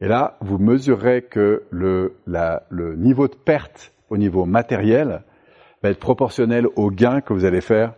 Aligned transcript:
Et 0.00 0.08
là, 0.08 0.36
vous 0.40 0.58
mesurerez 0.58 1.22
que 1.22 1.64
le, 1.70 2.16
le 2.26 2.96
niveau 2.96 3.28
de 3.28 3.34
perte 3.34 3.92
au 4.08 4.16
niveau 4.16 4.46
matériel 4.46 5.22
va 5.82 5.90
être 5.90 5.98
proportionnel 5.98 6.66
au 6.76 6.90
gain 6.90 7.20
que 7.20 7.32
vous 7.32 7.44
allez 7.44 7.60
faire 7.60 7.94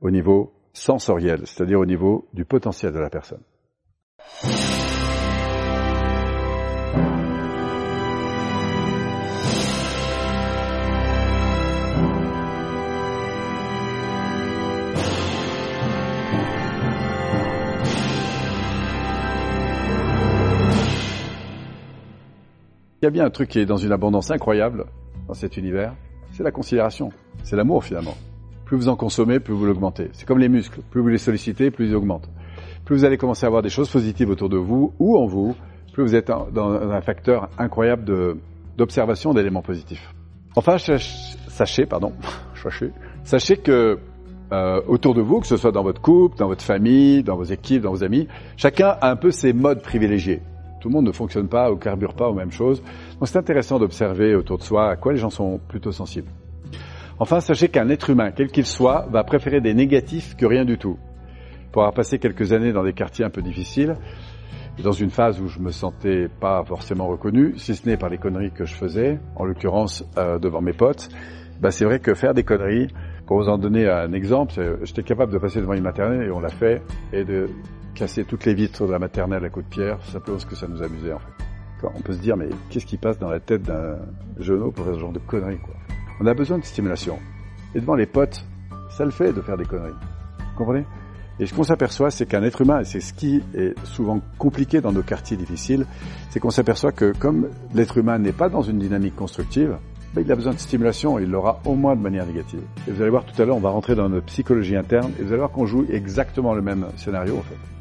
au 0.00 0.10
niveau 0.10 0.52
sensoriel, 0.72 1.46
c'est-à-dire 1.46 1.80
au 1.80 1.86
niveau 1.86 2.28
du 2.32 2.44
potentiel 2.44 2.92
de 2.92 2.98
la 2.98 3.10
personne. 3.10 3.42
Il 23.02 23.06
y 23.06 23.08
a 23.08 23.10
bien 23.10 23.24
un 23.24 23.30
truc 23.30 23.48
qui 23.48 23.58
est 23.58 23.64
dans 23.64 23.78
une 23.78 23.92
abondance 23.92 24.30
incroyable 24.30 24.84
dans 25.26 25.32
cet 25.32 25.56
univers, 25.56 25.94
c'est 26.32 26.42
la 26.42 26.50
considération, 26.50 27.08
c'est 27.42 27.56
l'amour 27.56 27.82
finalement. 27.82 28.14
Plus 28.66 28.76
vous 28.76 28.88
en 28.88 28.96
consommez, 28.96 29.40
plus 29.40 29.54
vous 29.54 29.64
l'augmentez. 29.64 30.10
C'est 30.12 30.26
comme 30.26 30.38
les 30.38 30.50
muscles, 30.50 30.82
plus 30.90 31.00
vous 31.00 31.08
les 31.08 31.16
sollicitez, 31.16 31.70
plus 31.70 31.88
ils 31.88 31.96
augmentent. 31.96 32.28
Plus 32.84 32.96
vous 32.96 33.04
allez 33.06 33.16
commencer 33.16 33.46
à 33.46 33.46
avoir 33.46 33.62
des 33.62 33.70
choses 33.70 33.90
positives 33.90 34.28
autour 34.28 34.50
de 34.50 34.58
vous 34.58 34.92
ou 34.98 35.16
en 35.16 35.24
vous, 35.24 35.56
plus 35.94 36.02
vous 36.02 36.14
êtes 36.14 36.30
dans 36.52 36.72
un 36.72 37.00
facteur 37.00 37.48
incroyable 37.56 38.36
d'observation 38.76 39.32
d'éléments 39.32 39.62
positifs. 39.62 40.14
Enfin, 40.54 40.76
sachez, 40.76 41.86
pardon, 41.86 42.12
sachez, 42.62 42.90
sachez 43.24 43.56
que 43.56 43.98
euh, 44.52 44.82
autour 44.86 45.14
de 45.14 45.22
vous, 45.22 45.40
que 45.40 45.46
ce 45.46 45.56
soit 45.56 45.72
dans 45.72 45.84
votre 45.84 46.02
couple, 46.02 46.36
dans 46.36 46.48
votre 46.48 46.64
famille, 46.64 47.22
dans 47.22 47.36
vos 47.36 47.44
équipes, 47.44 47.80
dans 47.80 47.92
vos 47.92 48.04
amis, 48.04 48.28
chacun 48.58 48.88
a 49.00 49.10
un 49.10 49.16
peu 49.16 49.30
ses 49.30 49.54
modes 49.54 49.80
privilégiés. 49.80 50.42
Tout 50.80 50.88
le 50.88 50.94
monde 50.94 51.06
ne 51.06 51.12
fonctionne 51.12 51.48
pas 51.48 51.70
ou 51.70 51.76
carbure 51.76 52.14
pas 52.14 52.28
aux 52.28 52.34
mêmes 52.34 52.52
choses. 52.52 52.82
Donc 53.18 53.28
c'est 53.28 53.38
intéressant 53.38 53.78
d'observer 53.78 54.34
autour 54.34 54.58
de 54.58 54.62
soi 54.62 54.90
à 54.90 54.96
quoi 54.96 55.12
les 55.12 55.18
gens 55.18 55.30
sont 55.30 55.60
plutôt 55.68 55.92
sensibles. 55.92 56.30
Enfin, 57.18 57.40
sachez 57.40 57.68
qu'un 57.68 57.90
être 57.90 58.08
humain, 58.08 58.30
quel 58.34 58.48
qu'il 58.48 58.64
soit, 58.64 59.06
va 59.10 59.24
préférer 59.24 59.60
des 59.60 59.74
négatifs 59.74 60.36
que 60.36 60.46
rien 60.46 60.64
du 60.64 60.78
tout. 60.78 60.98
Pour 61.70 61.82
avoir 61.82 61.92
passé 61.92 62.18
quelques 62.18 62.52
années 62.52 62.72
dans 62.72 62.82
des 62.82 62.94
quartiers 62.94 63.26
un 63.26 63.30
peu 63.30 63.42
difficiles, 63.42 63.94
dans 64.82 64.92
une 64.92 65.10
phase 65.10 65.38
où 65.40 65.46
je 65.46 65.58
me 65.58 65.70
sentais 65.70 66.28
pas 66.40 66.64
forcément 66.64 67.08
reconnu, 67.08 67.54
si 67.58 67.74
ce 67.74 67.86
n'est 67.86 67.98
par 67.98 68.08
les 68.08 68.16
conneries 68.16 68.50
que 68.50 68.64
je 68.64 68.74
faisais, 68.74 69.20
en 69.36 69.44
l'occurrence 69.44 70.02
euh, 70.16 70.38
devant 70.38 70.62
mes 70.62 70.72
potes, 70.72 71.10
bah 71.60 71.70
c'est 71.70 71.84
vrai 71.84 72.00
que 72.00 72.14
faire 72.14 72.32
des 72.32 72.42
conneries, 72.42 72.88
pour 73.26 73.36
vous 73.36 73.50
en 73.50 73.58
donner 73.58 73.88
un 73.88 74.12
exemple, 74.12 74.54
j'étais 74.82 75.02
capable 75.02 75.32
de 75.32 75.38
passer 75.38 75.60
devant 75.60 75.74
une 75.74 75.82
maternelle 75.82 76.26
et 76.26 76.30
on 76.30 76.40
l'a 76.40 76.48
fait, 76.48 76.82
et 77.12 77.24
de 77.24 77.48
casser 78.00 78.24
toutes 78.24 78.46
les 78.46 78.54
vitres 78.54 78.86
de 78.86 78.92
la 78.92 78.98
maternelle 78.98 79.44
à 79.44 79.50
coups 79.50 79.66
de 79.66 79.70
pierre, 79.70 80.02
simplement 80.04 80.38
parce 80.38 80.46
que 80.46 80.56
ça 80.56 80.66
nous 80.66 80.82
amusait 80.82 81.12
en 81.12 81.18
fait. 81.18 81.86
On 81.94 82.00
peut 82.00 82.14
se 82.14 82.18
dire, 82.18 82.34
mais 82.34 82.48
qu'est-ce 82.70 82.86
qui 82.86 82.96
passe 82.96 83.18
dans 83.18 83.28
la 83.28 83.40
tête 83.40 83.62
d'un 83.62 83.98
genou 84.38 84.70
pour 84.70 84.86
faire 84.86 84.94
ce 84.94 85.00
genre 85.00 85.12
de 85.12 85.18
conneries 85.18 85.58
quoi? 85.58 85.74
On 86.18 86.26
a 86.26 86.32
besoin 86.32 86.56
de 86.56 86.64
stimulation. 86.64 87.18
Et 87.74 87.80
devant 87.80 87.94
les 87.94 88.06
potes, 88.06 88.46
ça 88.96 89.04
le 89.04 89.10
fait 89.10 89.34
de 89.34 89.42
faire 89.42 89.58
des 89.58 89.66
conneries. 89.66 89.92
Vous 89.92 90.56
comprenez? 90.56 90.86
Et 91.38 91.44
ce 91.44 91.52
qu'on 91.52 91.62
s'aperçoit, 91.62 92.10
c'est 92.10 92.24
qu'un 92.24 92.42
être 92.42 92.62
humain, 92.62 92.80
et 92.80 92.84
c'est 92.84 93.00
ce 93.00 93.12
qui 93.12 93.42
est 93.54 93.78
souvent 93.84 94.22
compliqué 94.38 94.80
dans 94.80 94.92
nos 94.92 95.02
quartiers 95.02 95.36
difficiles, 95.36 95.84
c'est 96.30 96.40
qu'on 96.40 96.50
s'aperçoit 96.50 96.92
que 96.92 97.12
comme 97.18 97.48
l'être 97.74 97.98
humain 97.98 98.18
n'est 98.18 98.32
pas 98.32 98.48
dans 98.48 98.62
une 98.62 98.78
dynamique 98.78 99.14
constructive, 99.14 99.76
ben, 100.14 100.22
il 100.24 100.32
a 100.32 100.36
besoin 100.36 100.54
de 100.54 100.58
stimulation 100.58 101.18
et 101.18 101.24
il 101.24 101.30
l'aura 101.30 101.60
au 101.66 101.74
moins 101.74 101.96
de 101.96 102.00
manière 102.00 102.24
négative. 102.24 102.62
Et 102.88 102.92
vous 102.92 103.02
allez 103.02 103.10
voir 103.10 103.26
tout 103.26 103.40
à 103.40 103.44
l'heure, 103.44 103.56
on 103.56 103.60
va 103.60 103.70
rentrer 103.70 103.94
dans 103.94 104.08
notre 104.08 104.26
psychologie 104.26 104.76
interne 104.76 105.12
et 105.18 105.22
vous 105.22 105.28
allez 105.28 105.38
voir 105.38 105.50
qu'on 105.50 105.66
joue 105.66 105.84
exactement 105.90 106.54
le 106.54 106.62
même 106.62 106.86
scénario 106.96 107.36
en 107.36 107.42
fait. 107.42 107.79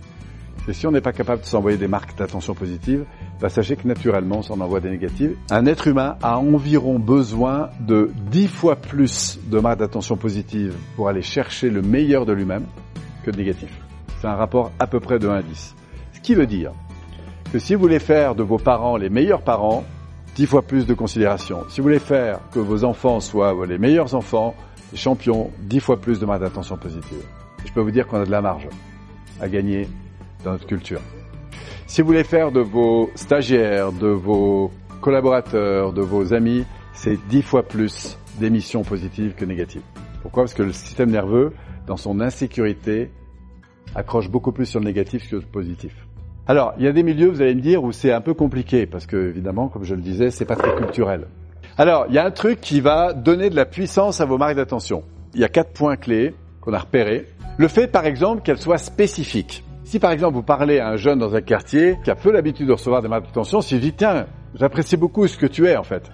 Et 0.70 0.74
si 0.74 0.86
on 0.86 0.92
n'est 0.92 1.02
pas 1.02 1.14
capable 1.14 1.42
de 1.42 1.48
s'envoyer 1.48 1.80
des 1.80 1.88
marques 1.88 2.16
d'attention 2.16 2.54
positive, 2.54 3.04
bah 3.42 3.50
sachez 3.50 3.76
que 3.76 3.88
naturellement, 3.88 4.38
on 4.38 4.42
s'en 4.44 4.60
envoie 4.60 4.80
des 4.80 4.92
négatives. 4.92 5.36
Un 5.50 5.66
être 5.66 5.88
humain 5.88 6.16
a 6.22 6.38
environ 6.38 7.00
besoin 7.00 7.72
de 7.80 8.12
10 8.30 8.48
fois 8.48 8.76
plus 8.76 9.40
de 9.48 9.58
marques 9.58 9.80
d'attention 9.80 10.16
positive 10.16 10.76
pour 10.96 11.10
aller 11.10 11.24
chercher 11.24 11.72
le 11.72 11.82
meilleur 11.82 12.28
de 12.28 12.34
lui-même 12.34 12.66
que 13.26 13.32
de 13.32 13.38
négatif. 13.38 13.72
C'est 14.22 14.28
un 14.28 14.36
rapport 14.36 14.72
à 14.78 14.86
peu 14.86 15.00
près 15.00 15.18
de 15.18 15.28
1 15.28 15.38
à 15.38 15.42
10. 15.42 15.76
Ce 16.14 16.20
qui 16.20 16.36
veut 16.36 16.46
dire 16.46 16.72
que 17.52 17.58
si 17.58 17.74
vous 17.74 17.82
voulez 17.82 17.98
faire 17.98 18.36
de 18.36 18.44
vos 18.44 18.60
parents 18.60 18.96
les 18.96 19.10
meilleurs 19.10 19.42
parents, 19.42 19.84
10 20.36 20.46
fois 20.46 20.62
plus 20.62 20.86
de 20.86 20.94
considération. 20.94 21.64
Si 21.70 21.82
vous 21.82 21.86
voulez 21.86 21.98
faire 21.98 22.42
que 22.52 22.60
vos 22.60 22.84
enfants 22.84 23.20
soient 23.22 23.56
les 23.66 23.80
meilleurs 23.80 24.14
enfants, 24.14 24.54
les 24.92 25.00
champions, 25.00 25.50
10 25.62 25.80
fois 25.80 26.00
plus 26.00 26.20
de 26.20 26.28
marques 26.28 26.42
d'attention 26.42 26.78
positive. 26.78 27.24
Je 27.66 27.74
peux 27.74 27.82
vous 27.82 27.90
dire 27.90 28.06
qu'on 28.06 28.22
a 28.22 28.26
de 28.26 28.30
la 28.30 28.42
marge 28.42 28.68
à 29.42 29.50
gagner 29.50 29.88
dans 30.44 30.52
notre 30.52 30.68
culture. 30.68 31.02
Si 31.88 32.02
vous 32.02 32.08
voulez 32.08 32.24
faire 32.24 32.52
de 32.52 32.60
vos 32.60 33.10
stagiaires, 33.16 33.92
de 33.92 34.08
vos 34.08 34.72
collaborateurs, 35.02 35.94
de 35.94 36.02
vos 36.02 36.34
amis, 36.34 36.66
c'est 36.94 37.18
dix 37.30 37.42
fois 37.42 37.64
plus 37.64 38.18
d'émissions 38.40 38.84
positives 38.84 39.34
que 39.34 39.46
négatives. 39.46 39.82
Pourquoi? 40.22 40.44
Parce 40.44 40.54
que 40.54 40.64
le 40.64 40.74
système 40.74 41.12
nerveux, 41.12 41.54
dans 41.88 41.98
son 41.98 42.20
insécurité, 42.20 43.10
accroche 43.96 44.30
beaucoup 44.30 44.52
plus 44.52 44.66
sur 44.66 44.80
le 44.80 44.86
négatif 44.86 45.30
que 45.30 45.38
le 45.38 45.42
positif. 45.42 45.96
Alors, 46.48 46.74
il 46.78 46.86
y 46.86 46.88
a 46.88 46.92
des 46.92 47.04
milieux, 47.04 47.30
vous 47.30 47.42
allez 47.42 47.56
me 47.56 47.62
dire, 47.62 47.84
où 47.84 47.92
c'est 47.92 48.12
un 48.12 48.22
peu 48.22 48.34
compliqué, 48.34 48.86
parce 48.86 49.06
que 49.06 49.30
évidemment, 49.30 49.68
comme 49.68 49.84
je 49.84 49.96
le 49.96 50.02
disais, 50.02 50.32
c'est 50.32 50.46
pas 50.46 50.56
très 50.56 50.76
culturel. 50.76 51.28
Alors, 51.78 52.06
il 52.10 52.16
y 52.16 52.18
a 52.18 52.26
un 52.26 52.32
truc 52.32 52.60
qui 52.60 52.82
va 52.82 53.14
donner 53.14 53.50
de 53.50 53.56
la 53.56 53.66
puissance 53.66 54.20
à 54.20 54.26
vos 54.26 54.38
marques 54.38 54.56
d'attention. 54.56 55.04
Il 55.34 55.40
y 55.40 55.44
a 55.44 55.50
quatre 55.50 55.72
points 55.72 55.96
clés 55.96 56.34
qu'on 56.62 56.74
a 56.74 56.80
repérés. 56.80 57.28
Le 57.58 57.68
fait, 57.68 57.88
par 57.88 58.06
exemple, 58.06 58.42
qu'elles 58.42 58.60
soient 58.60 58.78
spécifiques. 58.78 59.64
Si 59.90 59.98
par 59.98 60.12
exemple 60.12 60.36
vous 60.36 60.44
parlez 60.44 60.78
à 60.78 60.90
un 60.90 60.98
jeune 60.98 61.18
dans 61.18 61.34
un 61.34 61.42
quartier 61.42 61.98
qui 62.04 62.12
a 62.12 62.16
peu 62.16 62.32
l'habitude 62.32 62.68
de 62.68 62.74
recevoir 62.74 63.02
des 63.02 63.08
marques 63.08 63.26
d'attention, 63.26 63.60
s'il 63.60 63.80
dit 63.80 63.94
tiens, 63.94 64.28
j'apprécie 64.54 64.98
beaucoup 64.98 65.26
ce 65.26 65.36
que 65.36 65.48
tu 65.48 65.66
es 65.66 65.76
en 65.76 65.82
fait, 65.82 66.12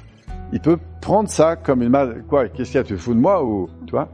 il 0.53 0.61
peut 0.61 0.77
prendre 1.01 1.27
ça 1.27 1.57
comme 1.57 1.81
une 1.81 1.89
marque, 1.89 2.25
quoi, 2.25 2.47
qu'est-ce 2.47 2.71
qu'il 2.71 2.77
y 2.77 2.79
a, 2.79 2.85
tu 2.85 2.95
fous 2.95 3.13
de 3.13 3.19
moi 3.19 3.43
ou, 3.43 3.67
tu 3.85 3.91
vois? 3.91 4.07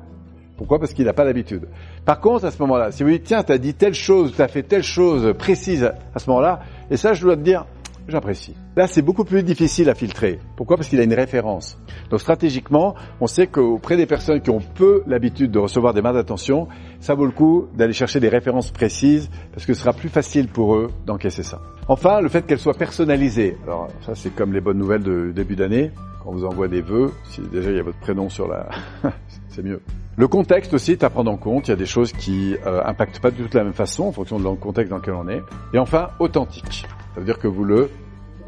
Pourquoi? 0.57 0.79
Parce 0.79 0.95
qu'il 0.95 1.05
n'a 1.05 1.13
pas 1.13 1.25
l'habitude. 1.25 1.67
Par 2.05 2.19
contre, 2.19 2.45
à 2.45 2.49
ce 2.49 2.59
moment-là, 2.63 2.89
si 2.89 3.03
vous 3.03 3.11
dites 3.11 3.25
tiens, 3.25 3.43
tu 3.43 3.51
as 3.51 3.59
dit 3.59 3.75
telle 3.75 3.93
chose, 3.93 4.33
tu 4.35 4.41
as 4.41 4.47
fait 4.47 4.63
telle 4.63 4.81
chose 4.81 5.31
précise 5.37 5.91
à 6.15 6.17
ce 6.17 6.27
moment-là, 6.31 6.61
et 6.89 6.97
ça 6.97 7.13
je 7.13 7.21
dois 7.21 7.35
te 7.35 7.41
dire, 7.41 7.67
j'apprécie. 8.07 8.55
Là, 8.75 8.87
c'est 8.87 9.01
beaucoup 9.01 9.23
plus 9.23 9.43
difficile 9.43 9.89
à 9.89 9.95
filtrer. 9.95 10.39
Pourquoi? 10.55 10.77
Parce 10.77 10.89
qu'il 10.89 10.99
a 10.99 11.03
une 11.03 11.13
référence. 11.13 11.79
Donc 12.09 12.21
stratégiquement, 12.21 12.95
on 13.19 13.27
sait 13.27 13.47
qu'auprès 13.47 13.97
des 13.97 14.05
personnes 14.05 14.41
qui 14.41 14.49
ont 14.49 14.59
peu 14.59 15.03
l'habitude 15.07 15.51
de 15.51 15.59
recevoir 15.59 15.93
des 15.93 16.01
mains 16.01 16.13
d'attention, 16.13 16.67
ça 16.99 17.13
vaut 17.13 17.25
le 17.25 17.31
coup 17.31 17.67
d'aller 17.75 17.93
chercher 17.93 18.19
des 18.19 18.29
références 18.29 18.71
précises 18.71 19.29
parce 19.53 19.65
que 19.65 19.73
ce 19.73 19.81
sera 19.81 19.93
plus 19.93 20.09
facile 20.09 20.47
pour 20.47 20.75
eux 20.75 20.89
d'encaisser 21.05 21.43
ça. 21.43 21.61
Enfin, 21.87 22.21
le 22.21 22.29
fait 22.29 22.45
qu'elles 22.45 22.59
soient 22.59 22.73
personnalisées. 22.73 23.57
Alors 23.63 23.87
ça, 24.05 24.15
c'est 24.15 24.33
comme 24.33 24.53
les 24.53 24.61
bonnes 24.61 24.77
nouvelles 24.77 25.03
de 25.03 25.31
début 25.31 25.55
d'année. 25.55 25.91
Quand 26.23 26.29
on 26.29 26.33
vous 26.33 26.45
envoie 26.45 26.67
des 26.67 26.81
vœux, 26.81 27.11
si 27.25 27.41
déjà 27.41 27.71
il 27.71 27.77
y 27.77 27.79
a 27.79 27.83
votre 27.83 27.99
prénom 27.99 28.29
sur 28.29 28.47
la... 28.47 28.69
c'est 29.49 29.63
mieux. 29.63 29.81
Le 30.17 30.27
contexte 30.27 30.73
aussi 30.73 30.91
est 30.91 31.03
à 31.03 31.09
prendre 31.09 31.31
en 31.31 31.37
compte. 31.37 31.67
Il 31.67 31.71
y 31.71 31.73
a 31.73 31.77
des 31.77 31.85
choses 31.85 32.11
qui 32.11 32.55
euh, 32.65 32.81
impactent 32.85 33.19
pas 33.19 33.31
du 33.31 33.43
tout 33.43 33.49
de 33.49 33.57
la 33.57 33.63
même 33.63 33.73
façon 33.73 34.03
en 34.03 34.11
fonction 34.11 34.39
du 34.39 34.59
contexte 34.59 34.91
dans 34.91 34.97
lequel 34.97 35.13
on 35.15 35.27
est. 35.27 35.41
Et 35.73 35.79
enfin, 35.79 36.09
authentique. 36.19 36.85
Ça 37.13 37.19
veut 37.19 37.25
dire 37.25 37.39
que 37.39 37.47
vous 37.47 37.63
le 37.63 37.89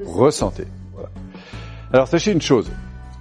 ressentez. 0.06 0.68
Alors 1.92 2.08
sachez 2.08 2.32
une 2.32 2.42
chose. 2.42 2.72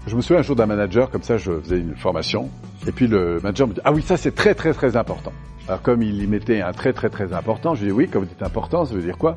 Je 0.06 0.16
me 0.16 0.20
souviens 0.20 0.40
un 0.40 0.42
jour 0.42 0.56
d'un 0.56 0.66
manager, 0.66 1.10
comme 1.10 1.22
ça 1.22 1.36
je 1.36 1.52
faisais 1.60 1.78
une 1.78 1.94
formation, 1.94 2.48
et 2.86 2.92
puis 2.92 3.06
le 3.06 3.36
manager 3.36 3.68
me 3.68 3.74
dit, 3.74 3.80
ah 3.84 3.92
oui, 3.92 4.02
ça 4.02 4.16
c'est 4.16 4.34
très 4.34 4.54
très 4.54 4.72
très 4.72 4.96
important. 4.96 5.32
Alors 5.68 5.82
comme 5.82 6.02
il 6.02 6.22
y 6.22 6.26
mettait 6.26 6.60
un 6.60 6.72
très 6.72 6.92
très 6.92 7.08
très 7.08 7.32
important, 7.32 7.74
je 7.74 7.82
lui 7.82 7.90
dis 7.90 7.96
oui, 7.96 8.08
quand 8.08 8.18
vous 8.18 8.26
dites 8.26 8.42
important, 8.42 8.84
ça 8.84 8.94
veut 8.94 9.02
dire 9.02 9.18
quoi? 9.18 9.36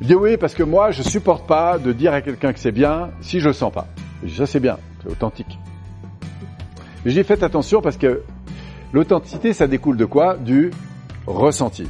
Il 0.00 0.06
dit 0.06 0.14
oui, 0.14 0.36
parce 0.36 0.54
que 0.54 0.62
moi 0.62 0.90
je 0.92 1.02
supporte 1.02 1.46
pas 1.46 1.78
de 1.78 1.92
dire 1.92 2.12
à 2.14 2.22
quelqu'un 2.22 2.52
que 2.52 2.58
c'est 2.58 2.72
bien 2.72 3.10
si 3.20 3.40
je 3.40 3.48
le 3.48 3.52
sens 3.52 3.72
pas. 3.72 3.86
Je 4.22 4.28
dis 4.28 4.36
ça 4.36 4.46
c'est 4.46 4.60
bien, 4.60 4.78
c'est 5.02 5.10
authentique. 5.10 5.58
Mais 7.04 7.10
je 7.10 7.20
dis 7.20 7.24
faites 7.24 7.42
attention 7.42 7.82
parce 7.82 7.96
que 7.96 8.22
l'authenticité 8.92 9.52
ça 9.52 9.66
découle 9.66 9.96
de 9.96 10.04
quoi? 10.06 10.36
Du 10.36 10.70
ressenti. 11.26 11.86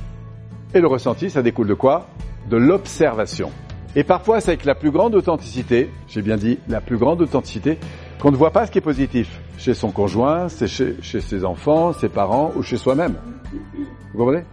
Et 0.74 0.80
le 0.80 0.86
ressenti 0.88 1.30
ça 1.30 1.42
découle 1.42 1.68
de 1.68 1.74
quoi? 1.74 2.08
De 2.48 2.56
l'observation. 2.56 3.50
Et 3.94 4.04
parfois, 4.04 4.40
c'est 4.40 4.50
avec 4.50 4.64
la 4.64 4.74
plus 4.74 4.90
grande 4.90 5.14
authenticité, 5.14 5.90
j'ai 6.08 6.22
bien 6.22 6.36
dit 6.36 6.58
la 6.68 6.80
plus 6.80 6.96
grande 6.96 7.20
authenticité, 7.20 7.78
qu'on 8.20 8.30
ne 8.30 8.36
voit 8.36 8.50
pas 8.50 8.66
ce 8.66 8.70
qui 8.70 8.78
est 8.78 8.82
positif 8.82 9.40
chez 9.58 9.74
son 9.74 9.90
conjoint, 9.90 10.48
chez, 10.48 10.96
chez 11.00 11.20
ses 11.20 11.44
enfants, 11.44 11.92
ses 11.92 12.08
parents 12.08 12.52
ou 12.56 12.62
chez 12.62 12.76
soi-même. 12.76 13.14
Vous 14.12 14.18
comprenez? 14.18 14.44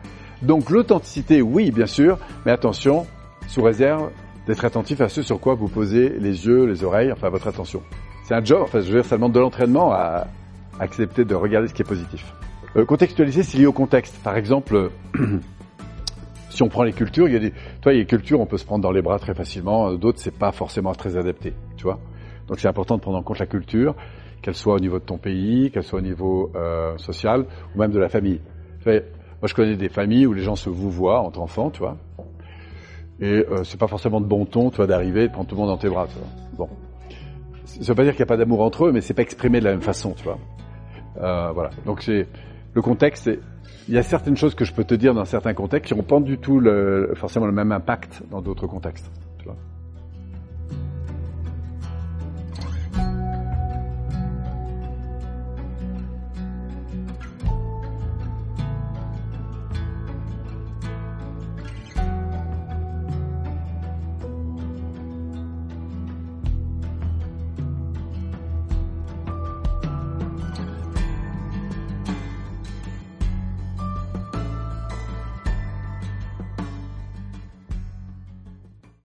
Donc 0.42 0.70
l'authenticité, 0.70 1.42
oui, 1.42 1.72
bien 1.72 1.86
sûr, 1.86 2.18
mais 2.46 2.52
attention, 2.52 3.06
sous 3.48 3.62
réserve 3.62 4.10
d'être 4.48 4.66
attentif 4.66 5.02
à 5.02 5.10
ce 5.10 5.22
sur 5.22 5.40
quoi 5.40 5.54
vous 5.54 5.68
posez 5.68 6.10
les 6.10 6.46
yeux, 6.46 6.66
les 6.66 6.84
oreilles, 6.84 7.12
enfin 7.12 7.30
votre 7.30 7.48
attention. 7.48 7.82
C'est 8.24 8.36
un 8.36 8.44
job, 8.44 8.62
enfin 8.64 8.80
je 8.80 8.88
veux 8.88 9.02
dire, 9.02 9.06
ça 9.06 9.16
demande 9.16 9.34
de 9.34 9.40
l'entraînement 9.40 9.92
à 9.92 10.28
accepter 10.80 11.26
de 11.26 11.36
regarder 11.36 11.68
ce 11.68 11.74
qui 11.74 11.82
est 11.82 11.86
positif. 11.86 12.34
Euh, 12.76 12.86
contextualiser, 12.86 13.44
c'est 13.44 13.58
lié 13.58 13.66
au 13.66 13.74
contexte. 13.74 14.16
Par 14.24 14.38
exemple, 14.38 14.92
si 16.50 16.64
on 16.64 16.68
prend 16.68 16.84
les 16.84 16.94
cultures, 16.94 17.28
il 17.28 17.34
y 17.34 17.38
a 17.38 17.40
des, 17.40 17.52
toi, 17.82 17.94
il 17.94 17.98
y 17.98 18.00
a 18.00 18.04
des 18.04 18.08
cultures, 18.08 18.40
on 18.42 18.46
peut 18.46 18.58
se 18.58 18.66
prendre 18.66 18.84
dans 18.84 18.92
les 18.92 19.02
bras 19.02 19.20
très 19.20 19.34
facilement. 19.34 19.94
D'autres, 19.94 20.20
c'est 20.20 20.38
pas 20.38 20.52
forcément 20.52 20.94
très 20.94 21.16
adapté, 21.18 21.54
tu 21.78 21.84
vois. 21.84 22.00
Donc, 22.48 22.60
c'est 22.60 22.68
important 22.68 22.96
de 22.98 23.02
prendre 23.02 23.18
en 23.18 23.24
compte 23.24 23.40
la 23.40 23.46
culture, 23.46 23.96
qu'elle 24.42 24.56
soit 24.56 24.74
au 24.74 24.80
niveau 24.80 25.00
de 25.00 25.04
ton 25.06 25.18
pays, 25.18 25.70
qu'elle 25.72 25.84
soit 25.84 26.00
au 26.00 26.04
niveau 26.04 26.52
euh, 26.56 26.98
social, 26.98 27.46
ou 27.76 27.80
même 27.80 27.92
de 27.92 28.00
la 28.00 28.10
famille. 28.10 28.42
moi, 28.86 28.94
je 29.46 29.54
connais 29.54 29.76
des 29.76 29.90
familles 29.90 30.26
où 30.26 30.34
les 30.34 30.42
gens 30.44 30.56
se 30.56 30.70
vous 30.70 30.90
voient 30.90 31.20
entre 31.22 31.40
enfants, 31.40 31.70
tu 31.70 31.80
vois. 31.80 31.98
Et 33.22 33.46
euh, 33.50 33.64
c'est 33.64 33.80
pas 33.80 33.88
forcément 33.88 34.22
de 34.22 34.26
bon 34.26 34.46
ton, 34.46 34.70
toi, 34.70 34.88
d'arriver 34.88 35.24
et 35.24 35.28
de 35.28 35.34
prendre 35.34 35.48
tout 35.48 35.56
le 35.56 35.60
monde 35.62 35.70
dans 35.70 35.78
tes 35.78 35.90
bras, 35.90 36.08
tu 36.08 36.18
vois. 36.18 36.68
Bon. 36.68 36.70
Ça 37.66 37.92
veut 37.92 37.96
pas 37.96 38.04
dire 38.04 38.14
qu'il 38.14 38.22
n'y 38.22 38.28
a 38.28 38.34
pas 38.34 38.38
d'amour 38.38 38.62
entre 38.62 38.86
eux, 38.88 38.92
mais 38.92 39.02
c'est 39.02 39.14
pas 39.14 39.22
exprimé 39.22 39.60
de 39.60 39.66
la 39.66 39.72
même 39.72 39.82
façon, 39.82 40.14
tu 40.14 40.24
vois. 40.24 40.40
Euh, 41.22 41.52
voilà. 41.52 41.70
Donc 41.86 42.02
c'est 42.02 42.28
le 42.74 42.82
contexte. 42.82 43.26
c'est- 43.26 43.40
Il 43.88 43.96
y 43.96 43.98
a 43.98 44.04
certaines 44.04 44.38
choses 44.38 44.54
que 44.54 44.66
je 44.66 44.74
peux 44.74 44.84
te 44.84 44.94
dire 44.94 45.14
dans 45.14 45.26
certains 45.26 45.54
contextes 45.54 45.92
qui 45.92 45.98
n'ont 45.98 46.04
pas 46.04 46.20
du 46.20 46.38
tout 46.38 46.62
forcément 47.16 47.48
le 47.48 47.52
même 47.52 47.72
impact 47.72 48.22
dans 48.30 48.42
d'autres 48.42 48.68
contextes. 48.68 49.10